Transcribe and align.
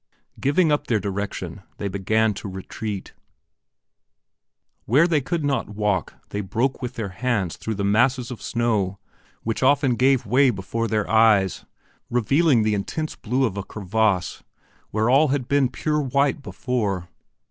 Giving 0.39 0.71
up 0.71 0.87
their 0.87 0.99
direction, 0.99 1.61
they 1.77 1.87
began, 1.87 2.33
to 2.33 2.49
retreat. 2.49 3.13
Where 4.85 5.05
they 5.05 5.21
could 5.21 5.45
not 5.45 5.69
walk 5.69 6.15
they 6.29 6.41
broke 6.41 6.81
with 6.81 6.95
their 6.95 7.09
hands 7.09 7.55
through 7.55 7.75
the 7.75 7.83
masses 7.83 8.31
of 8.31 8.41
snow 8.41 8.97
which 9.43 9.61
often 9.61 9.93
gave 9.93 10.25
way 10.25 10.49
before 10.49 10.87
their 10.87 11.07
eyes, 11.07 11.65
revealing 12.09 12.63
the 12.63 12.73
intense 12.73 13.15
blue 13.15 13.45
of 13.45 13.57
a 13.57 13.63
crevasse 13.63 14.41
where 14.89 15.07
all 15.07 15.27
had 15.27 15.47
been 15.47 15.69
pure 15.69 16.01
white 16.01 16.41
before. 16.41 17.07